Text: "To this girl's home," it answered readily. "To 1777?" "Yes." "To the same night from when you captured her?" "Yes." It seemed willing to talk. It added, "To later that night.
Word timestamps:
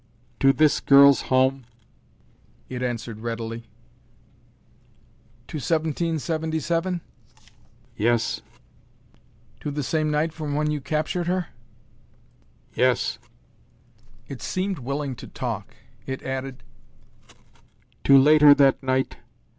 "To 0.39 0.51
this 0.51 0.79
girl's 0.79 1.21
home," 1.29 1.67
it 2.69 2.81
answered 2.81 3.19
readily. 3.19 3.69
"To 5.47 5.57
1777?" 5.57 7.01
"Yes." 7.95 8.41
"To 9.59 9.69
the 9.69 9.83
same 9.83 10.09
night 10.09 10.33
from 10.33 10.55
when 10.55 10.71
you 10.71 10.81
captured 10.81 11.27
her?" 11.27 11.49
"Yes." 12.73 13.19
It 14.27 14.41
seemed 14.41 14.79
willing 14.79 15.15
to 15.17 15.27
talk. 15.27 15.75
It 16.07 16.23
added, 16.23 16.63
"To 18.05 18.17
later 18.17 18.55
that 18.55 18.81
night. 18.81 19.17